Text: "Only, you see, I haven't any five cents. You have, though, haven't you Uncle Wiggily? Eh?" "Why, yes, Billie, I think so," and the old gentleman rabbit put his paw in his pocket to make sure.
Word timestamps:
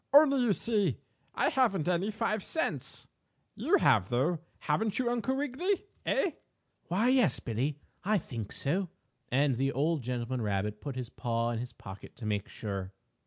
"Only, 0.15 0.41
you 0.41 0.53
see, 0.53 0.97
I 1.35 1.49
haven't 1.49 1.87
any 1.87 2.09
five 2.09 2.43
cents. 2.43 3.07
You 3.55 3.77
have, 3.77 4.09
though, 4.09 4.39
haven't 4.61 4.97
you 4.97 5.11
Uncle 5.11 5.35
Wiggily? 5.35 5.85
Eh?" 6.07 6.31
"Why, 6.87 7.09
yes, 7.09 7.39
Billie, 7.39 7.77
I 8.03 8.17
think 8.17 8.51
so," 8.51 8.89
and 9.31 9.57
the 9.57 9.71
old 9.71 10.01
gentleman 10.01 10.41
rabbit 10.41 10.81
put 10.81 10.95
his 10.95 11.11
paw 11.11 11.51
in 11.51 11.59
his 11.59 11.71
pocket 11.73 12.15
to 12.15 12.25
make 12.25 12.49
sure. 12.49 12.93